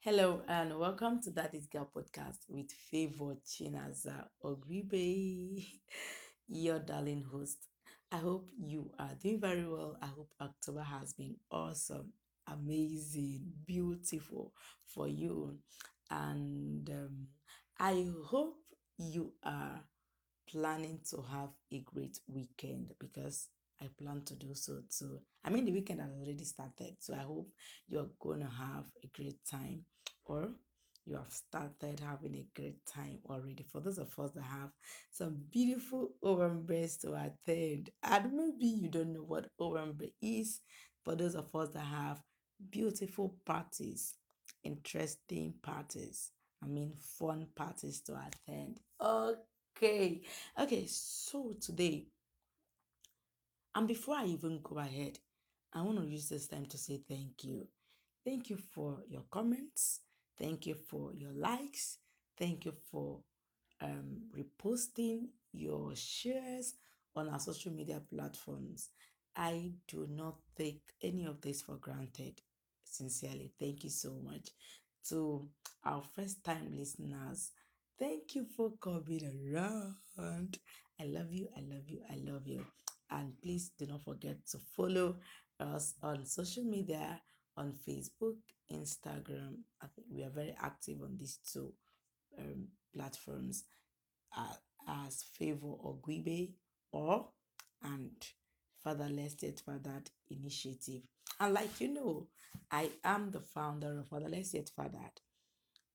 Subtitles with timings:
[0.00, 5.64] Hello and welcome to That Is Girl podcast with Favor Chinaza Ogribe,
[6.48, 7.58] your darling host.
[8.10, 9.96] I hope you are doing very well.
[10.02, 12.12] I hope October has been awesome,
[12.48, 14.52] amazing, beautiful
[14.86, 15.58] for you.
[16.10, 17.26] And um,
[17.78, 18.56] I hope
[18.98, 19.80] you are
[20.48, 23.48] planning to have a great weekend because
[23.80, 25.20] I plan to do so too.
[25.44, 27.48] I mean, the weekend has already started, so I hope
[27.88, 29.84] you're going to have a great time
[30.24, 30.50] or
[31.06, 33.64] you have started having a great time already.
[33.70, 34.70] For those of us that have
[35.10, 40.60] some beautiful Owambe to attend, and maybe you don't know what Owambe is,
[41.04, 42.20] for those of us that have
[42.70, 44.16] beautiful parties,
[44.64, 46.32] interesting parties,
[46.62, 48.80] I mean, fun parties to attend.
[49.00, 50.22] Okay,
[50.60, 52.08] okay, so today
[53.78, 55.20] and before I even go ahead,
[55.72, 57.68] I want to use this time to say thank you.
[58.24, 60.00] Thank you for your comments.
[60.36, 61.98] Thank you for your likes.
[62.36, 63.20] Thank you for
[63.80, 66.74] um, reposting your shares
[67.14, 68.88] on our social media platforms.
[69.36, 72.40] I do not take any of this for granted.
[72.82, 74.48] Sincerely, thank you so much.
[75.10, 75.46] To
[75.84, 77.52] our first time listeners,
[77.96, 79.22] thank you for coming
[79.54, 80.58] around.
[81.00, 82.66] I love you, I love you, I love you.
[83.10, 85.16] And please do not forget to follow
[85.60, 87.20] us on social media
[87.56, 88.36] on Facebook,
[88.72, 89.56] Instagram.
[89.82, 91.72] I think we are very active on these two
[92.38, 93.64] um, platforms
[94.36, 94.54] uh,
[95.06, 96.52] as Favor Ogwibe
[96.92, 97.28] or
[97.82, 98.12] and
[98.82, 101.02] Fatherless Yet Fathered Initiative.
[101.40, 102.28] And like you know,
[102.70, 105.20] I am the founder of Fatherless Yet Fathered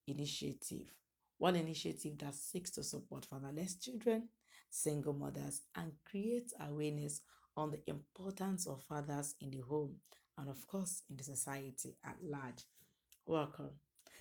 [0.07, 0.93] Initiative,
[1.37, 4.27] one initiative that seeks to support fatherless children
[4.73, 7.21] single mothers, and create awareness
[7.55, 9.95] on the importance of fathers in the home
[10.37, 12.63] and, of course, in the society at large.
[13.25, 13.69] Welcome.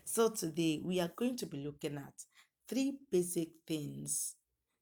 [0.04, 2.12] So, today we are going to be looking at
[2.68, 4.34] three basic things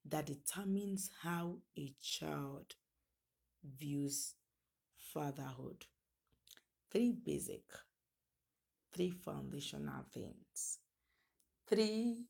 [0.08, 2.74] that determines how a child
[3.78, 4.34] views
[4.98, 5.84] fatherhood.
[6.90, 7.62] Three basic,
[8.92, 10.78] three foundational things,
[11.68, 12.24] three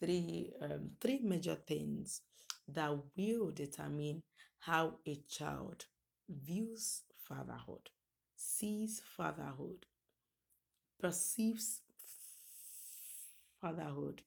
[0.00, 2.22] three um, three major things
[2.68, 4.22] that will determine
[4.60, 5.86] how a child
[6.28, 7.90] views fatherhood,
[8.36, 9.86] sees fatherhood,
[11.00, 11.80] perceives
[13.60, 14.22] fatherhood,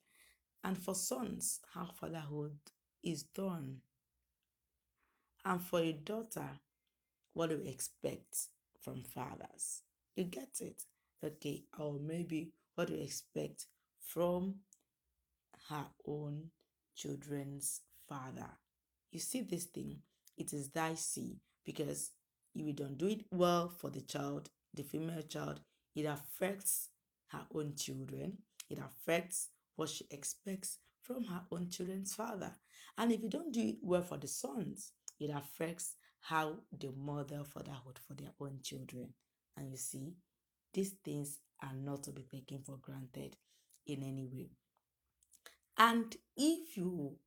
[0.63, 2.57] and for sons, how fatherhood
[3.03, 3.77] is done.
[5.43, 6.49] And for a daughter,
[7.33, 8.47] what do we expect
[8.79, 9.81] from fathers?
[10.15, 10.83] You get it?
[11.23, 13.67] Okay, or maybe what do you expect
[13.99, 14.55] from
[15.69, 16.51] her own
[16.95, 18.49] children's father.
[19.11, 19.97] You see, this thing,
[20.37, 22.11] it is dicey because
[22.55, 25.61] if you don't do it well for the child, the female child,
[25.95, 26.89] it affects
[27.27, 28.37] her own children,
[28.69, 32.53] it affects what she expects from her own children's father.
[32.97, 37.43] And if you don't do it well for the sons, it affects how the mother
[37.43, 39.13] fatherhood for their own children.
[39.57, 40.13] And you see,
[40.73, 43.35] these things are not to be taken for granted
[43.87, 44.51] in any way.
[45.77, 47.17] And if you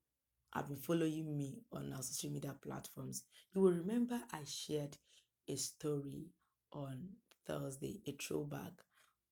[0.55, 3.25] have been following me on our social media platforms,
[3.55, 4.97] you will remember I shared
[5.49, 6.31] a story
[6.73, 7.17] on
[7.47, 8.73] Thursday, a throwback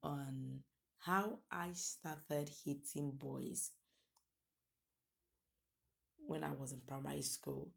[0.02, 0.64] on
[0.98, 3.72] how I started hitting boys
[6.26, 7.70] when I was in primary school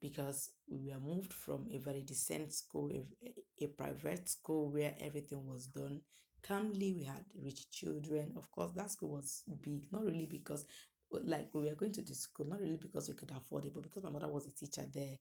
[0.00, 5.46] because we were moved from a very decent school, a, a private school where everything
[5.46, 6.02] was done
[6.42, 6.92] calmly.
[6.94, 8.32] We had rich children.
[8.36, 10.66] Of course, that school was big, not really because
[11.10, 13.82] like we were going to the school, not really because we could afford it, but
[13.82, 15.16] because my mother was a teacher there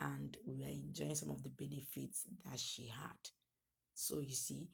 [0.00, 3.16] and we were enjoying some of the benefits that she had.
[3.94, 4.68] So you see,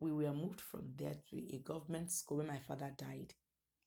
[0.00, 3.34] we were moved from there to a government school when my father died.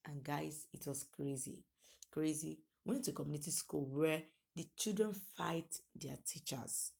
[0.06, 1.64] And guys, it was crazy.
[2.12, 2.60] Crazy.
[2.86, 4.24] We went to community school where
[4.56, 6.92] the children fight their teachers.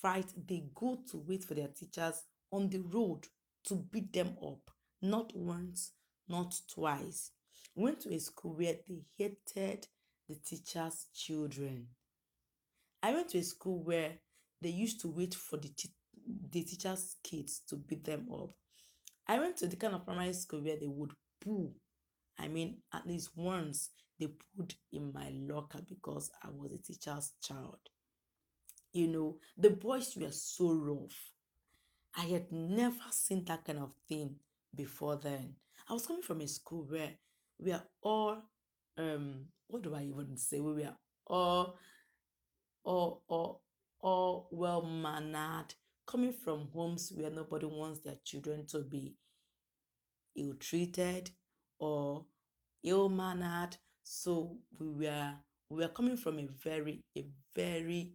[0.00, 3.26] Fight, they go to wait for their teachers on the road
[3.64, 4.70] to beat them up.
[5.00, 5.92] Not once,
[6.28, 7.30] not twice.
[7.74, 9.86] We went to a school where they hated
[10.28, 11.88] the teachers' children.
[13.02, 14.12] I went to a school where
[14.60, 15.70] they used to wait for the,
[16.50, 18.50] the teachers' kids to beat them up.
[19.26, 21.72] I went to the kind of primary school where they would pull.
[22.38, 27.32] I mean, at least once they put in my locker because I was a teacher's
[27.42, 27.78] child.
[28.92, 31.32] You know, the boys were so rough.
[32.16, 34.36] I had never seen that kind of thing
[34.74, 35.56] before then.
[35.88, 37.12] I was coming from a school where
[37.58, 38.38] we are all
[38.98, 40.60] um what do I even say?
[40.60, 40.94] We were
[41.26, 41.78] all
[42.84, 43.62] all all
[44.00, 45.74] all well mannered,
[46.06, 49.16] coming from homes where nobody wants their children to be
[50.36, 51.30] ill treated
[51.78, 52.24] or
[52.82, 53.76] ill mannered.
[54.02, 55.34] So we were
[55.70, 58.12] we were coming from a very, a very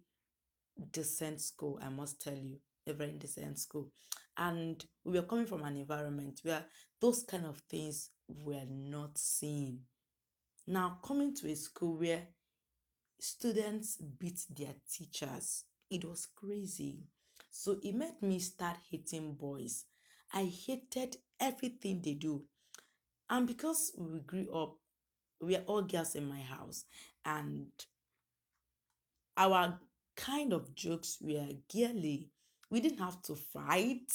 [0.92, 2.58] decent school, I must tell you,
[2.94, 3.90] very decent school.
[4.36, 6.64] And we were coming from an environment where
[7.00, 9.80] those kind of things were not seen.
[10.66, 12.22] Now, coming to a school where
[13.20, 17.00] students beat their teachers, it was crazy.
[17.50, 19.86] So it made me start hating boys.
[20.32, 22.44] I hated everything they do.
[23.30, 24.76] And because we grew up,
[25.40, 26.84] we are all girls in my house,
[27.24, 27.66] and
[29.36, 29.78] our
[30.16, 32.30] kind of jokes were girly.
[32.70, 34.12] We didn't have to fight.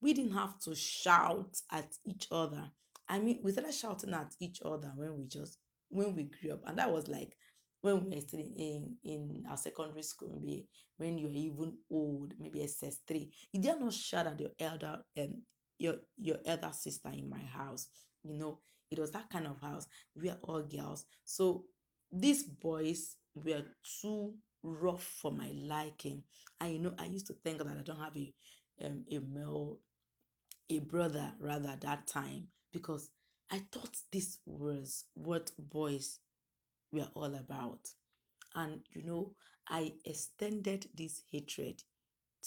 [0.00, 2.70] We didn't have to shout at each other.
[3.08, 5.58] I mean, we started shouting at each other when we just
[5.88, 7.36] when we grew up, and that was like
[7.80, 12.62] when we were still in in our secondary school, maybe when you're even old, maybe
[12.62, 13.30] SS three.
[13.52, 15.42] You dare not shout at your elder um
[15.78, 17.88] your your elder sister in my house.
[18.22, 18.60] You know,
[18.90, 19.86] it was that kind of house.
[20.16, 21.64] We are all girls, so
[22.10, 23.64] these boys were
[24.00, 24.34] too
[24.64, 26.24] rough for my liking.
[26.60, 28.34] I you know, I used to think that I don't have a
[28.84, 29.78] um, a male,
[30.70, 33.10] a brother rather at that time because
[33.50, 36.18] I thought this was what boys
[36.92, 37.80] were all about.
[38.54, 39.32] And you know,
[39.68, 41.82] I extended this hatred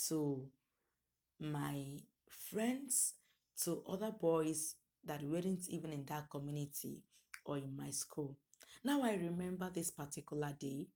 [0.10, 0.48] to
[1.40, 1.98] my
[2.30, 3.14] friends,
[3.64, 7.02] to other boys that weren't even in that community
[7.46, 8.38] or in my school.
[8.84, 10.88] Now I remember this particular day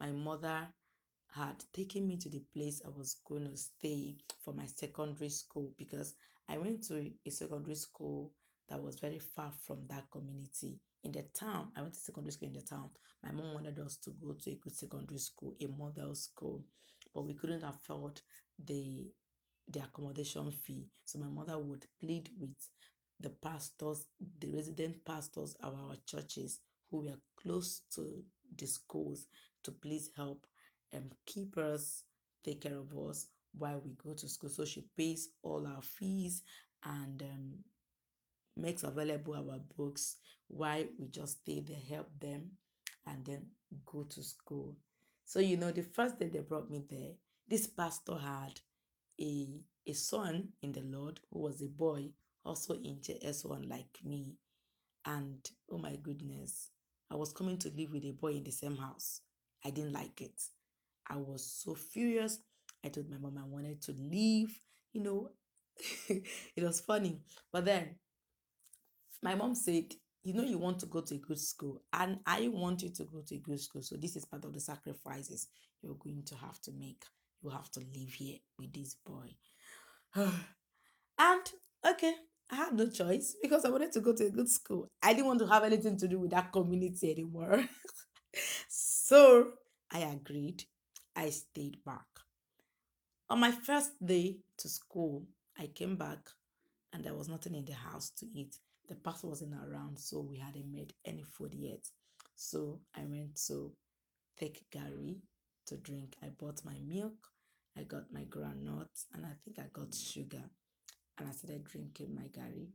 [0.00, 0.66] my mother
[1.34, 5.72] had taken me to the place I was going to stay for my secondary school
[5.78, 6.14] because
[6.48, 8.32] I went to a secondary school
[8.68, 10.80] that was very far from that community.
[11.04, 12.90] In the town, I went to secondary school in the town.
[13.22, 16.64] My mom wanted us to go to a good secondary school, a model school,
[17.14, 18.20] but we couldn't afford
[18.64, 19.10] the
[19.68, 20.88] the accommodation fee.
[21.04, 22.56] So my mother would plead with
[23.20, 24.06] the pastors,
[24.40, 26.58] the resident pastors of our churches
[26.90, 28.24] who were close to
[28.56, 29.26] the schools
[29.64, 30.46] to please help
[30.92, 32.04] and keep us,
[32.44, 33.26] take care of us
[33.56, 34.50] while we go to school.
[34.50, 36.42] So she pays all our fees
[36.84, 37.54] and um,
[38.56, 40.16] makes available our books
[40.48, 42.50] while we just stay there, help them,
[43.06, 43.46] and then
[43.86, 44.76] go to school.
[45.24, 47.12] So, you know, the first day they brought me there,
[47.48, 48.60] this pastor had
[49.20, 49.48] a,
[49.86, 52.10] a son in the Lord who was a boy,
[52.44, 54.34] also in JS1 like me.
[55.04, 56.70] And oh my goodness,
[57.10, 59.20] I was coming to live with a boy in the same house.
[59.64, 60.40] I didn't like it.
[61.08, 62.38] I was so furious.
[62.84, 64.58] I told my mom I wanted to leave.
[64.92, 65.30] You know,
[66.08, 67.20] it was funny.
[67.52, 67.96] But then
[69.22, 69.84] my mom said,
[70.22, 73.04] You know, you want to go to a good school, and I want you to
[73.04, 73.82] go to a good school.
[73.82, 75.48] So, this is part of the sacrifices
[75.82, 77.04] you're going to have to make.
[77.42, 79.30] You have to live here with this boy.
[80.16, 81.42] and
[81.86, 82.14] okay,
[82.50, 84.88] I had no choice because I wanted to go to a good school.
[85.02, 87.64] I didn't want to have anything to do with that community anymore.
[89.10, 89.54] so
[89.90, 90.62] I agreed.
[91.16, 92.06] I stayed back.
[93.28, 95.26] On my first day to school,
[95.58, 96.18] I came back
[96.92, 98.54] and there was nothing in the house to eat.
[98.88, 101.84] The pastor wasn't around, so we hadn't made any food yet.
[102.36, 103.72] So I went to
[104.38, 105.16] take garri
[105.66, 106.14] to drink.
[106.22, 107.16] I bought my milk,
[107.76, 110.44] I got my granuts, and I think I got sugar.
[111.18, 112.68] And I started drinking my garri.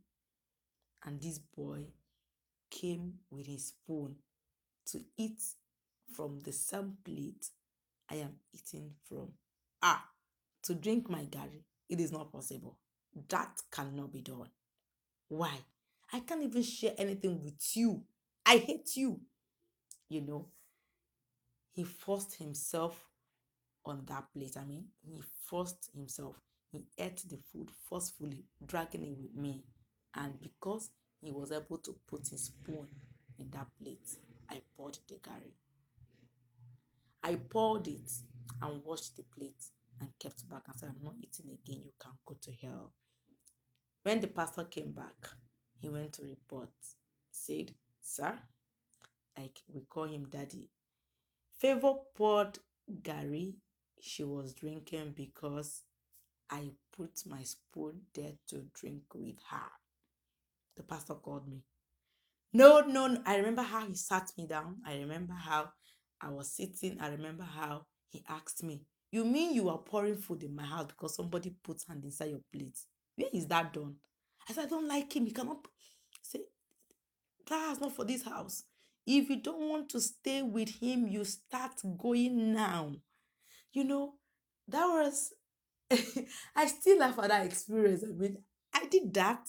[1.05, 1.85] And this boy
[2.69, 4.17] came with his spoon
[4.87, 5.39] to eat
[6.13, 7.47] from the same plate
[8.09, 9.31] I am eating from.
[9.81, 10.05] Ah,
[10.63, 12.77] to drink my garri, it is not possible.
[13.29, 14.49] That cannot be done.
[15.29, 15.53] Why?
[16.13, 18.03] I can't even share anything with you.
[18.45, 19.21] I hate you.
[20.09, 20.47] You know,
[21.73, 23.05] he forced himself
[23.85, 24.57] on that plate.
[24.57, 26.35] I mean, he forced himself.
[26.71, 29.63] He ate the food forcefully, dragging it with me.
[30.15, 30.89] And because
[31.21, 32.87] he was able to put his spoon
[33.39, 34.07] in that plate,
[34.49, 35.53] I poured the garri.
[37.25, 38.11] I poured it
[38.61, 39.63] and washed the plate
[39.99, 41.81] and kept back and said, I'm not eating again.
[41.83, 42.93] You can go to hell.
[44.03, 45.15] When the pastor came back,
[45.81, 46.69] he went to report.
[47.31, 48.37] Said, Sir,
[49.35, 50.69] like we call him daddy.
[51.59, 52.59] Favor poured
[53.01, 53.55] garri
[53.99, 55.81] she was drinking because
[56.51, 59.71] I put my spoon there to drink with her.
[60.77, 61.63] The pastor called me.
[62.53, 64.77] No, no, I remember how he sat me down.
[64.85, 65.69] I remember how
[66.25, 66.97] I was sitting.
[66.99, 70.87] I remember how he asked me, You mean you are pouring food in my house
[70.87, 72.77] because somebody puts hand inside your plate?
[73.15, 73.95] Where is that done?
[74.49, 75.25] I said, I don't like him.
[75.25, 75.67] You cannot
[76.21, 76.41] say
[77.47, 78.63] that's not for this house.
[79.05, 82.91] If you don't want to stay with him, you start going now.
[83.73, 84.13] You know,
[84.67, 85.33] that was
[86.55, 88.03] I still laugh at that experience.
[88.03, 88.37] I mean,
[88.73, 89.47] I did that.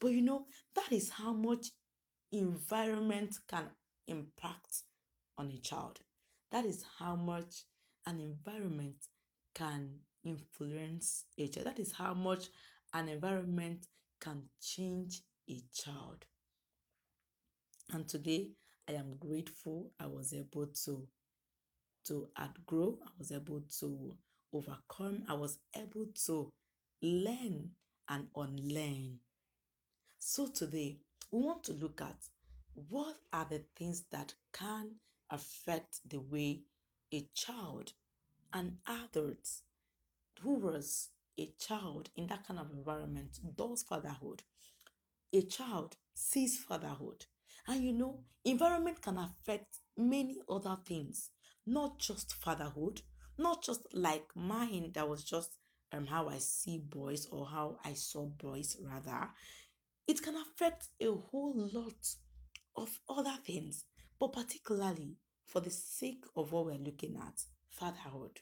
[0.00, 1.68] But you know, that is how much
[2.32, 3.64] environment can
[4.08, 4.84] impact
[5.38, 5.98] on a child.
[6.50, 7.64] That is how much
[8.06, 8.96] an environment
[9.54, 11.66] can influence a child.
[11.66, 12.46] That is how much
[12.94, 13.86] an environment
[14.20, 16.24] can change a child.
[17.92, 18.50] And today,
[18.88, 21.06] I am grateful I was able to
[22.06, 22.98] to outgrow.
[23.06, 24.16] I was able to
[24.52, 25.24] overcome.
[25.28, 26.50] I was able to
[27.00, 27.70] learn
[28.08, 29.18] and unlearn.
[30.18, 30.98] So today,
[31.30, 32.16] we want to look at
[32.74, 34.96] what are the things that can
[35.32, 36.62] affect the way
[37.12, 37.94] a child,
[38.52, 39.48] an adult
[40.42, 44.42] who was a child in that kind of environment does fatherhood.
[45.32, 47.26] A child sees fatherhood.
[47.66, 51.30] And you know, environment can affect many other things,
[51.66, 53.02] not just fatherhood,
[53.38, 55.58] not just like mine that was just
[55.92, 59.30] um, how I see boys or how I saw boys rather.
[60.06, 62.14] It can affect a whole lot
[62.76, 63.84] of other things,
[64.18, 65.16] but particularly
[65.52, 68.40] for the sake of what we're looking at, fatherhood.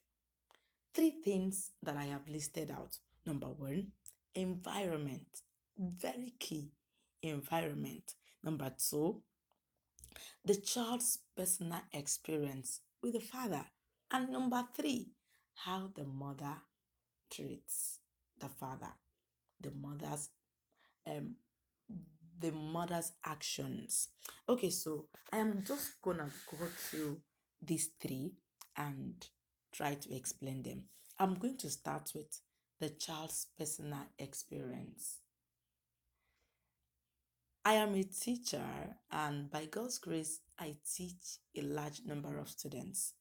[0.95, 2.99] Three things that I have listed out.
[3.26, 3.88] Number one,
[4.35, 5.43] environment.
[5.76, 6.71] Very key.
[7.23, 8.14] Environment.
[8.45, 9.23] Number two,
[10.45, 13.64] the child's personal experience with the father.
[14.12, 15.09] And number three,
[15.55, 16.59] how the mother
[17.31, 17.99] treats
[18.38, 18.95] the father,
[19.61, 20.31] the mother's
[21.07, 21.35] um
[22.40, 24.09] the mother's actions.
[24.49, 27.20] Okay, so I am just gonna go through
[27.62, 28.32] these three
[28.76, 29.14] and
[29.73, 30.85] try to explain them.
[31.18, 32.40] I'm going to start with
[32.80, 35.18] the child's personal experience.
[37.62, 38.64] I am a teacher,
[39.12, 43.12] and by God's grace, I teach a large number of students.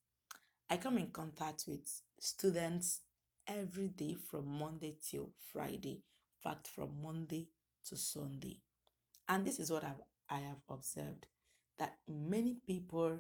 [0.70, 3.02] I come in contact with students
[3.46, 6.04] every day from Monday till Friday,
[6.44, 7.50] in fact, from Monday
[7.88, 8.62] to Sunday.
[9.30, 11.28] And this is what I've, I have observed
[11.78, 13.20] that many people,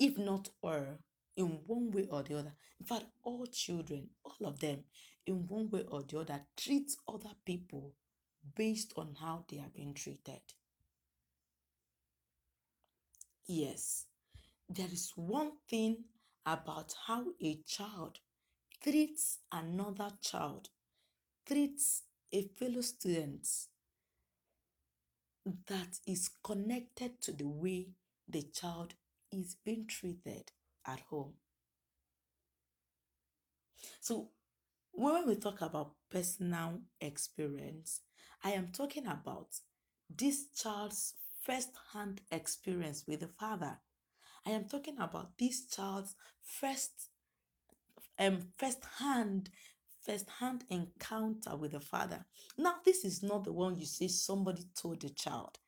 [0.00, 0.98] if not all,
[1.36, 4.84] in one way or the other, in fact, all children, all of them,
[5.26, 7.92] in one way or the other, treat other people
[8.56, 10.40] based on how they are being treated.
[13.46, 14.06] Yes,
[14.68, 16.04] there is one thing
[16.46, 18.18] about how a child
[18.82, 20.70] treats another child,
[21.46, 22.02] treats
[22.32, 23.46] a fellow student
[25.68, 27.90] that is connected to the way
[28.28, 28.94] the child
[29.30, 30.50] is being treated
[30.86, 31.34] at home.
[34.00, 34.30] So,
[34.92, 38.00] when we talk about personal experience,
[38.44, 39.48] I am talking about
[40.10, 43.80] this child's first hand experience with the father.
[44.46, 47.10] I am talking about this child's first
[48.18, 49.50] um first hand
[50.04, 52.24] first hand encounter with the father.
[52.58, 55.58] Now, this is not the one you say somebody told the child.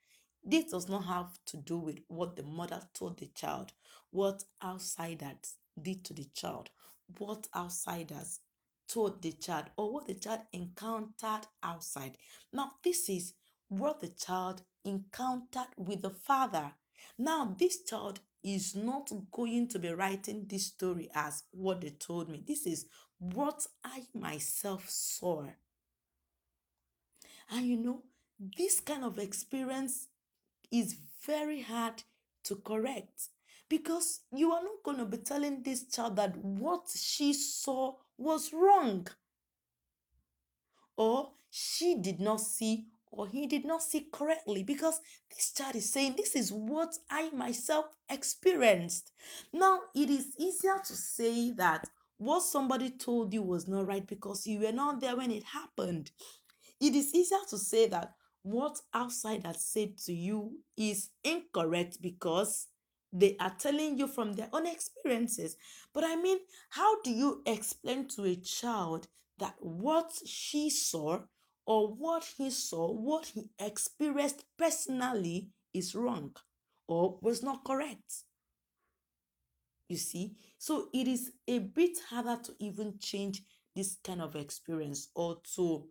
[0.44, 3.72] This does not have to do with what the mother told the child,
[4.10, 6.70] what outsiders did to the child,
[7.18, 8.40] what outsiders
[8.86, 12.18] told the child, or what the child encountered outside.
[12.52, 13.32] Now, this is
[13.68, 16.72] what the child encountered with the father.
[17.18, 22.28] Now, this child is not going to be writing this story as what they told
[22.28, 22.42] me.
[22.46, 22.86] This is
[23.18, 25.46] what I myself saw.
[27.50, 28.02] And you know,
[28.56, 30.08] this kind of experience
[30.70, 32.02] is very hard
[32.44, 33.28] to correct
[33.68, 38.52] because you are not going to be telling this child that what she saw was
[38.52, 39.06] wrong
[40.96, 45.00] or she did not see or he did not see correctly because
[45.34, 49.12] this child is saying, This is what I myself experienced.
[49.52, 54.46] Now, it is easier to say that what somebody told you was not right because
[54.46, 56.10] you were not there when it happened.
[56.80, 62.68] It is easier to say that what outsiders said to you is incorrect because
[63.12, 65.56] they are telling you from their own experiences.
[65.92, 66.38] But I mean,
[66.70, 71.20] how do you explain to a child that what she saw
[71.66, 76.36] or what he saw, what he experienced personally is wrong
[76.88, 78.24] or was not correct?
[79.94, 80.34] You see?
[80.58, 83.44] So it is a bit harder to even change
[83.76, 85.86] this kind of experience or to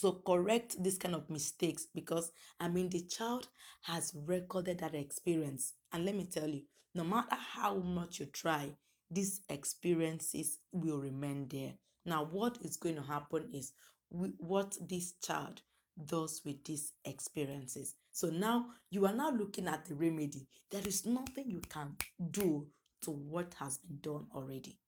[0.00, 2.30] to correct this kind of mistakes because
[2.60, 3.48] I mean the child
[3.82, 5.72] has recorded that experience.
[5.92, 6.62] And let me tell you,
[6.94, 8.76] no matter how much you try,
[9.10, 11.72] these experiences will remain there.
[12.06, 13.72] Now, what is going to happen is
[14.08, 15.62] what this child
[16.06, 17.94] does with these experiences.
[18.12, 20.46] So now you are now looking at the remedy.
[20.70, 21.96] There is nothing you can
[22.30, 22.66] do
[23.02, 24.78] to what has been done already.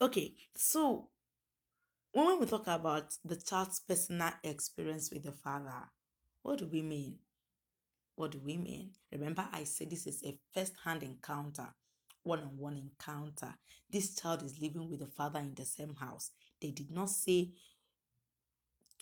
[0.00, 1.08] Okay, so
[2.12, 5.88] when we talk about the child's personal experience with the father,
[6.42, 7.18] what do we mean?
[8.16, 8.90] What do we mean?
[9.10, 11.68] Remember, I said this is a first hand encounter,
[12.22, 13.54] one on one encounter.
[13.90, 16.30] This child is living with the father in the same house.
[16.62, 17.50] They did not say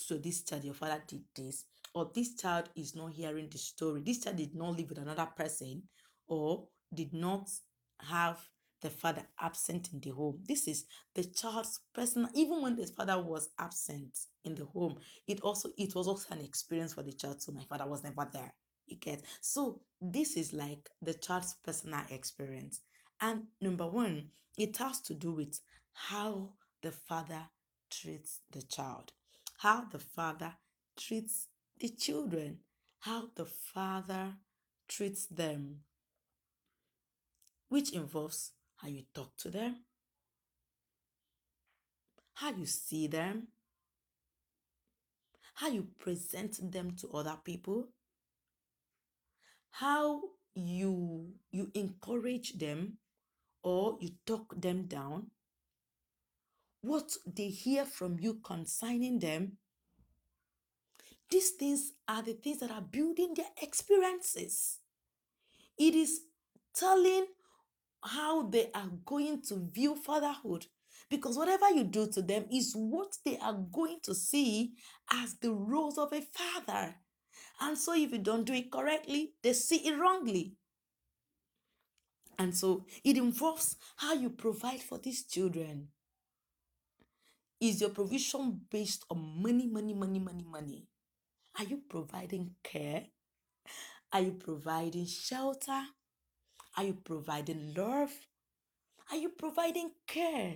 [0.08, 4.00] to this child, Your father did this, or this child is not hearing the story.
[4.00, 5.82] This child did not live with another person,
[6.26, 7.50] or did not
[8.00, 8.38] have
[8.80, 10.40] the father absent in the home.
[10.48, 15.40] This is the child's personal, even when the father was absent in the home, it
[15.42, 17.42] also it was also an experience for the child.
[17.42, 18.54] So my father was never there.
[18.86, 22.80] You get so this is like the child's personal experience.
[23.20, 25.60] And number one, it has to do with
[25.92, 27.48] how the father
[27.90, 29.12] treats the child,
[29.58, 30.54] how the father
[30.96, 32.58] treats the children,
[33.00, 34.34] how the father
[34.88, 35.80] treats them,
[37.68, 39.76] which involves how you talk to them,
[42.34, 43.48] how you see them,
[45.54, 47.88] how you present them to other people,
[49.70, 50.22] how
[50.54, 52.98] you you encourage them
[53.62, 55.30] or you talk them down,
[56.82, 59.58] what they hear from you concerning them.
[61.30, 64.78] These things are the things that are building their experiences.
[65.78, 66.20] It is
[66.74, 67.26] telling
[68.02, 70.66] how they are going to view fatherhood.
[71.08, 74.74] Because whatever you do to them is what they are going to see
[75.10, 76.94] as the roles of a father.
[77.60, 80.54] And so, if you don't do it correctly, they see it wrongly.
[82.38, 85.88] And so, it involves how you provide for these children.
[87.60, 90.86] Is your provision based on money, money, money, money, money?
[91.58, 93.04] Are you providing care?
[94.12, 95.82] Are you providing shelter?
[96.76, 98.12] Are you providing love?
[99.10, 100.54] Are you providing care?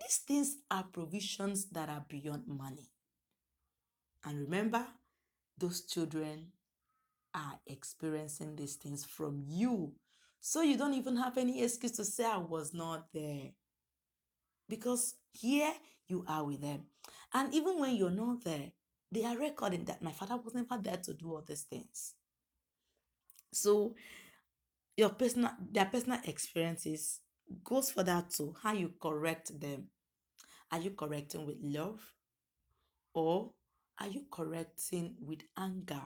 [0.00, 2.88] These things are provisions that are beyond money.
[4.24, 4.86] And remember,
[5.58, 6.46] those children
[7.34, 9.92] are experiencing these things from you.
[10.40, 13.50] So you don't even have any excuse to say, I was not there.
[14.72, 15.70] Because here
[16.08, 16.84] you are with them.
[17.34, 18.72] And even when you're not there,
[19.10, 22.14] they are recording that my father was never there to do all these things.
[23.52, 23.94] So
[24.96, 27.20] your personal their personal experiences
[27.62, 28.54] goes for that too.
[28.62, 29.88] How you correct them.
[30.70, 32.00] Are you correcting with love?
[33.12, 33.50] Or
[34.00, 36.00] are you correcting with anger?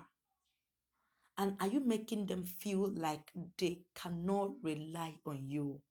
[1.38, 5.82] And are you making them feel like they cannot rely on you?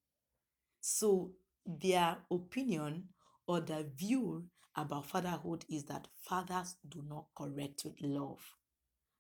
[0.82, 1.32] So
[1.66, 3.10] their opinion
[3.48, 8.42] or their view about fatherhood is that fathers do not correct with love.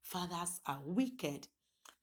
[0.03, 1.47] Fathers are wicked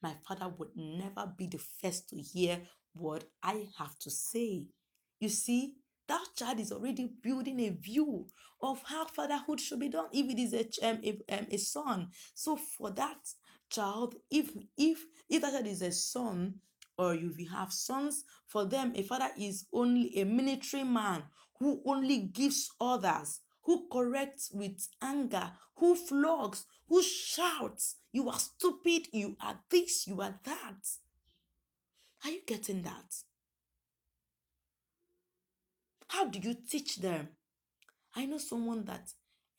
[0.03, 2.61] my father would never be the first to hear
[2.93, 4.67] what I have to say.
[5.21, 5.75] You see,
[6.09, 8.27] that child is already building a view
[8.61, 11.01] of how fatherhood should be done if it is a, um,
[11.31, 12.09] um, a son.
[12.35, 13.19] So for that
[13.71, 16.55] child, if if if that child is a son,
[16.99, 21.25] or you have sons, for them a father is only a military man
[21.59, 29.09] who only gives others, who corrects with anger, who flogs, who shouts, You are stupid,
[29.13, 30.89] you are this, you are that.
[32.25, 33.15] Are you getting that?
[36.09, 37.29] How do you teach them?
[38.15, 39.09] I know someone that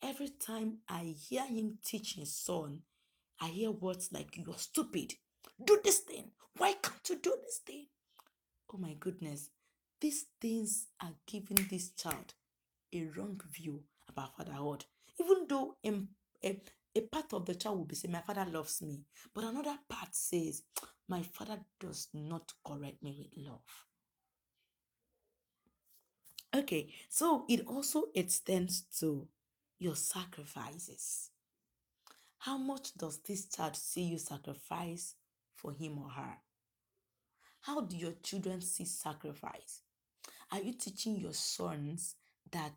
[0.02, 2.82] every time I hear him teach his son,
[3.40, 5.14] I hear words like, You're stupid.
[5.62, 6.30] Do this thing.
[6.56, 7.86] Why can't you do this thing?
[8.72, 9.50] Oh my goodness.
[10.00, 12.34] These things are giving this child
[12.92, 14.84] a wrong view about fatherhood.
[15.18, 16.08] Even though in,
[16.44, 16.60] a,
[16.94, 19.00] a part of the child will be saying, My father loves me.
[19.34, 20.62] But another part says,
[21.08, 23.62] My father does not correct me with love.
[26.54, 29.26] Okay, so it also extends to
[29.78, 31.30] your sacrifices.
[32.38, 35.14] How much does this child see you sacrifice
[35.64, 36.36] for him or her?
[37.62, 39.80] How do your children see sacrifice?
[40.52, 42.16] Are you teaching your sons
[42.52, 42.74] that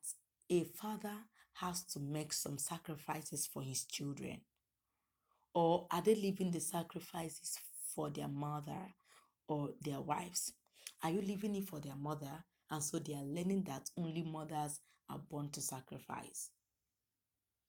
[0.49, 1.13] a father
[1.55, 4.39] has to make some sacrifices for his children?
[5.53, 7.57] Or are they leaving the sacrifices
[7.93, 8.93] for their mother
[9.49, 10.53] or their wives?
[11.03, 12.45] Are you leaving it for their mother?
[12.71, 16.51] And so they are learning that only mothers are born to sacrifice.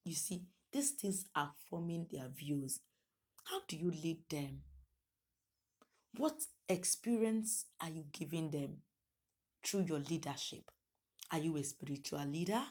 [0.05, 2.81] You see, these things are forming their views.
[3.45, 4.61] How do you lead them?
[6.17, 8.79] What experience are you giving them
[9.65, 10.71] through your leadership?
[11.31, 12.63] Are you a spiritual leader?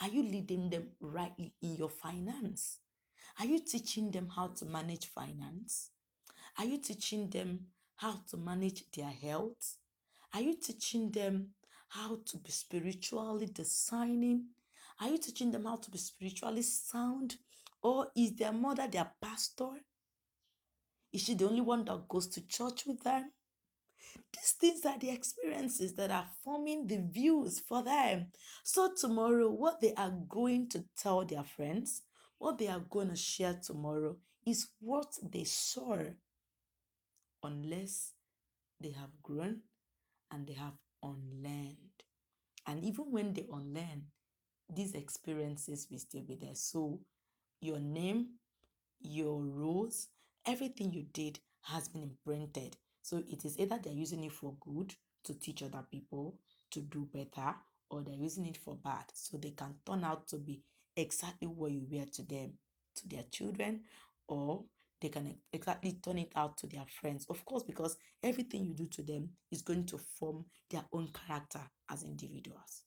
[0.00, 2.78] Are you leading them rightly in your finance?
[3.38, 5.90] Are you teaching them how to manage finance?
[6.58, 9.76] Are you teaching them how to manage their health?
[10.34, 11.50] Are you teaching them
[11.88, 14.46] how to be spiritually discerning?
[15.00, 17.36] Are you teaching them how to be spiritually sound?
[17.82, 19.70] Or is their mother their pastor?
[21.12, 23.32] Is she the only one that goes to church with them?
[24.32, 28.26] These things are the experiences that are forming the views for them.
[28.62, 32.02] So, tomorrow, what they are going to tell their friends,
[32.38, 35.98] what they are going to share tomorrow, is what they saw,
[37.42, 38.12] unless
[38.80, 39.60] they have grown
[40.30, 41.76] and they have unlearned.
[42.66, 44.04] And even when they unlearn,
[44.72, 46.54] these experiences will still be there.
[46.54, 47.00] So,
[47.60, 48.38] your name,
[49.00, 50.08] your roles,
[50.46, 52.76] everything you did has been imprinted.
[53.02, 56.38] So it is either they're using it for good to teach other people
[56.70, 57.54] to do better,
[57.90, 59.04] or they're using it for bad.
[59.12, 60.62] So they can turn out to be
[60.96, 62.52] exactly what you were to them,
[62.96, 63.82] to their children,
[64.28, 64.64] or
[65.00, 67.26] they can exactly turn it out to their friends.
[67.28, 71.60] Of course, because everything you do to them is going to form their own character
[71.90, 72.84] as individuals.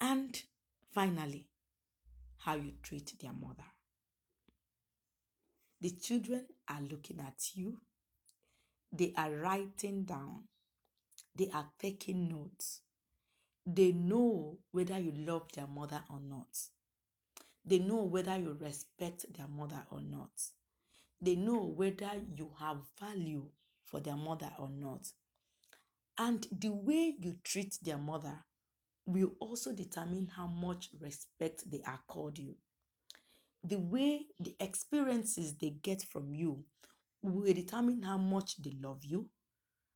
[0.00, 0.40] And
[0.92, 1.48] finally,
[2.38, 3.64] how you treat their mother.
[5.80, 7.78] The children are looking at you,
[8.92, 10.44] they are writing down,
[11.36, 12.80] they are taking notes.
[13.64, 16.48] They know whether you love their mother or not.
[17.64, 20.30] They know whether you respect their mother or not.
[21.20, 23.44] They know whether you have value
[23.84, 25.06] for their mother or not.
[26.16, 28.44] And the way you treat their mother
[29.06, 32.56] will also determine how much respect they accord you
[33.64, 36.64] the way the experiences they get from you
[37.22, 39.28] will determine how much they love you,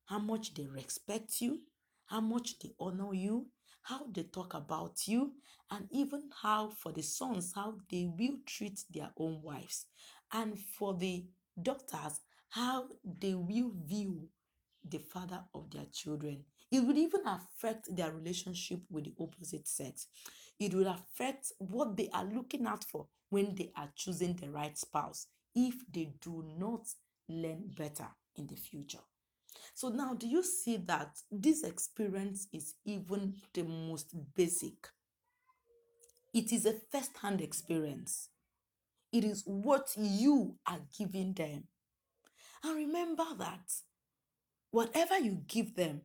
[0.05, 1.61] how much they respect you,
[2.05, 3.47] how much they honor you,
[3.83, 5.33] how they talk about you,
[5.71, 9.85] and even how, for the sons, how they will treat their own wives,
[10.31, 11.25] and for the
[11.61, 12.87] daughters, how
[13.19, 14.27] they will view
[14.87, 16.43] the father of their children.
[16.71, 20.07] It would even affect their relationship with the opposite sex.
[20.59, 24.77] It will affect what they are looking out for when they are choosing the right
[24.77, 26.87] spouse if they do not
[27.27, 28.99] learn better in the future.
[29.73, 34.87] So now, do you see that this experience is even the most basic?
[36.31, 38.29] It is a first hand experience.
[39.11, 41.63] It is what you are giving them.
[42.63, 43.71] And remember that
[44.69, 46.01] whatever you give them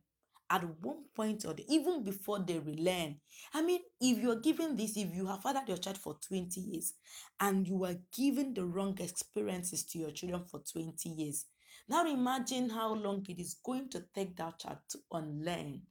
[0.49, 3.17] at one point or the, even before they relearn.
[3.53, 6.93] I mean, if you're giving this, if you have fathered your child for 20 years
[7.39, 11.45] and you are giving the wrong experiences to your children for 20 years,
[11.87, 15.81] now imagine how long it is going to take that child to unlearn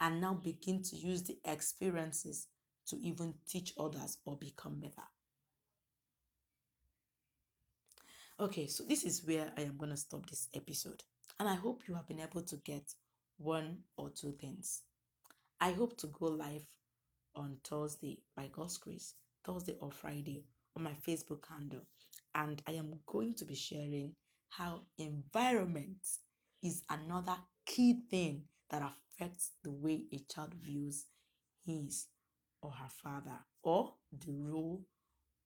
[0.00, 2.48] and now begin to use the experiences
[2.86, 5.02] to even teach others or become better.
[8.38, 11.02] Okay, so this is where I am going to stop this episode.
[11.38, 12.82] And I hope you have been able to get
[13.38, 14.82] one or two things.
[15.60, 16.66] I hope to go live
[17.34, 20.44] on Thursday by God's grace, Thursday or Friday
[20.76, 21.82] on my Facebook handle.
[22.34, 24.14] And I am going to be sharing
[24.50, 25.98] how environment
[26.62, 31.06] is another key thing that affects the way a child views
[31.64, 32.06] his
[32.62, 34.82] or her father or the role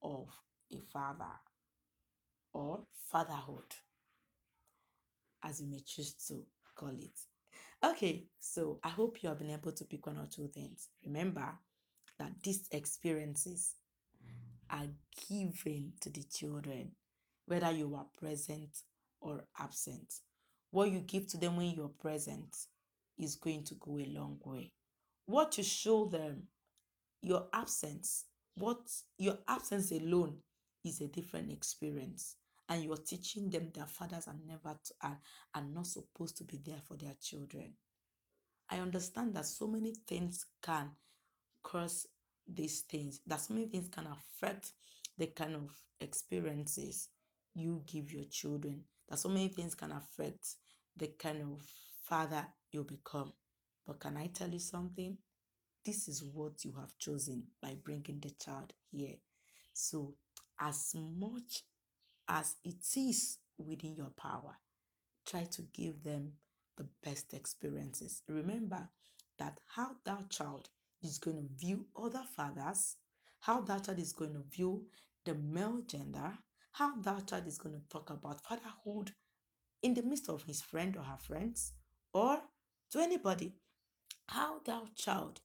[0.02, 0.28] of
[0.72, 1.24] a father
[2.52, 3.74] or fatherhood,
[5.44, 7.18] as you may choose to call it.
[7.84, 10.88] Okay, so I hope you have been able to pick one or two things.
[11.04, 11.46] Remember
[12.18, 13.76] that these experiences
[14.68, 14.88] are
[15.28, 16.90] given to the children,
[17.46, 18.70] whether you are present
[19.20, 20.12] or absent.
[20.72, 22.56] What you give to them when you're present
[23.16, 24.72] is going to go a long way.
[25.26, 26.48] What you show them,
[27.22, 28.24] your absence,
[28.56, 28.80] what
[29.18, 30.38] your absence alone
[30.84, 32.34] is a different experience
[32.68, 35.18] and you're teaching them their fathers are never to, are,
[35.54, 37.72] are not supposed to be there for their children.
[38.70, 40.90] I understand that so many things can
[41.62, 42.06] cause
[42.46, 44.72] these things, that so many things can affect
[45.16, 47.08] the kind of experiences
[47.54, 50.46] you give your children, that so many things can affect
[50.96, 51.62] the kind of
[52.04, 53.32] father you become.
[53.86, 55.16] But can I tell you something?
[55.84, 59.16] This is what you have chosen by bringing the child here.
[59.72, 60.14] So,
[60.60, 61.62] as much
[62.28, 64.58] as it is within your power.
[65.26, 66.32] Try to give them
[66.76, 68.22] the best experiences.
[68.28, 68.88] Remember
[69.38, 70.68] that how that child
[71.02, 72.96] is going to view other fathers,
[73.40, 74.84] how that child is going to view
[75.24, 76.32] the male gender,
[76.72, 79.12] how that child is going to talk about fatherhood
[79.82, 81.72] in the midst of his friend or her friends,
[82.12, 82.38] or
[82.90, 83.52] to anybody,
[84.28, 85.40] how that child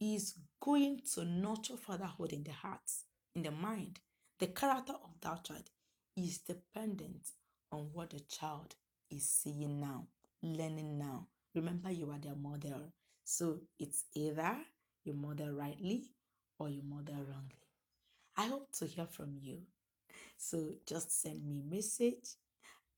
[0.00, 2.90] is going to nurture fatherhood in the heart,
[3.34, 4.00] in the mind,
[4.38, 5.70] the character of that child
[6.16, 7.26] is dependent
[7.72, 8.74] on what the child
[9.10, 10.06] is seeing now,
[10.42, 12.92] learning now, remember you are their model.
[13.24, 14.56] So it's either
[15.04, 16.10] you model rightly
[16.58, 17.60] or you model wrongly.
[18.36, 19.58] I hope to hear from you.
[20.36, 22.36] So just send me a message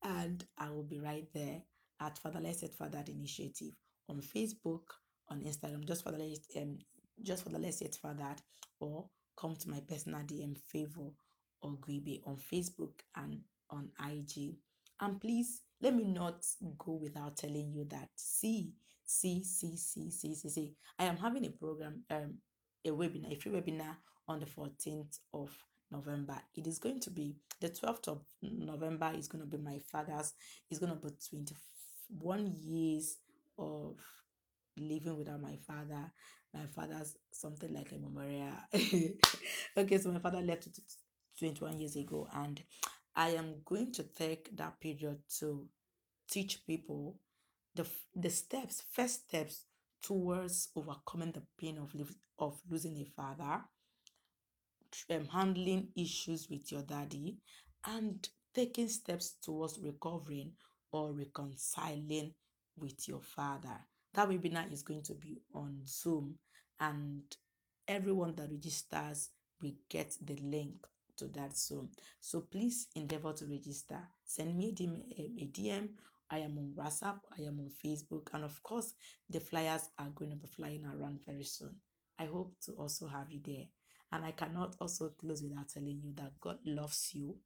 [0.03, 1.61] and I will be right there
[1.99, 3.73] at Fatherless Yet Fathered Initiative
[4.09, 4.83] on Facebook,
[5.29, 6.77] on Instagram, just Fatherless, um,
[7.21, 7.97] just Fatherless Yet
[8.79, 9.05] or
[9.37, 11.11] come to my personal DM favor
[11.63, 14.55] or Gribe on Facebook and on IG.
[15.01, 16.45] And please let me not
[16.77, 18.73] go without telling you that see,
[19.05, 20.73] see, see, see, see, see, see.
[20.99, 22.35] I am having a program, um,
[22.85, 23.95] a webinar, a free webinar
[24.27, 25.49] on the 14th of
[25.91, 26.37] November.
[26.55, 30.33] It is going to be the 12th of November is going to be my father's,
[30.69, 33.17] it's going to be 21 years
[33.57, 33.97] of
[34.77, 36.11] living without my father.
[36.53, 38.53] My father's something like a memorial.
[39.77, 40.67] okay, so my father left
[41.43, 42.61] 21 years ago, and
[43.15, 45.67] I am going to take that period to
[46.29, 47.17] teach people
[47.75, 49.65] the the steps, first steps
[50.01, 51.93] towards overcoming the pain of
[52.39, 53.61] of losing a father,
[55.09, 57.37] um, handling issues with your daddy,
[57.85, 60.53] and taking steps towards recovering
[60.93, 62.33] or reconciling
[62.77, 63.79] with your father.
[64.13, 66.35] That webinar is going to be on Zoom,
[66.79, 67.23] and
[67.85, 69.29] everyone that registers
[69.61, 70.85] will get the link
[71.17, 71.89] to that Zoom.
[72.19, 73.99] So please endeavor to register.
[74.25, 75.89] Send me a DM, um, a DM.
[76.29, 78.93] I am on WhatsApp, I am on Facebook, and of course,
[79.29, 81.75] the flyers are going to be flying around very soon.
[82.17, 83.65] I hope to also have you there.
[84.11, 87.37] And I cannot also close without telling you that God loves you.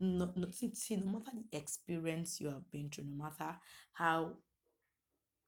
[0.00, 3.56] No, no, see, no matter the experience you have been through, no matter
[3.92, 4.34] how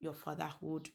[0.01, 0.89] your fatherhood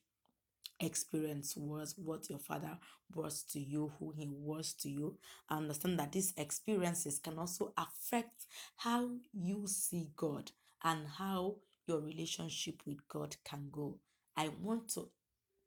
[0.80, 2.78] experience was, what your father
[3.14, 5.18] was to you, who he was to you.
[5.50, 8.46] understand that these experiences can also affect
[8.78, 10.52] how you see God
[10.84, 11.56] and how
[11.88, 14.00] your relationship with God can go.
[14.36, 15.10] I want to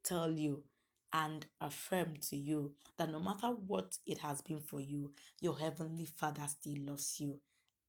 [0.04, 0.62] tell you
[1.12, 6.04] and affirm to you that no matter what it has been for you, your heavenly
[6.04, 7.40] Father still loves you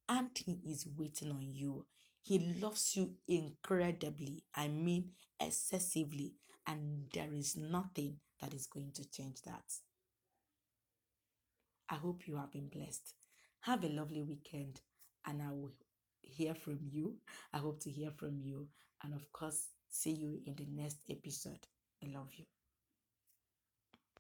[0.07, 1.85] and he is waiting on you.
[2.21, 6.33] He loves you incredibly, I mean, excessively,
[6.69, 9.63] and there is nothing that is going to change that.
[11.89, 13.15] I hope you have been blessed.
[13.61, 14.79] Have a lovely weekend,
[15.25, 15.71] and I will
[16.21, 17.15] hear from you.
[17.51, 18.67] I hope to hear from you,
[19.03, 21.65] and of course, see you in the next episode.
[22.03, 22.45] I love you.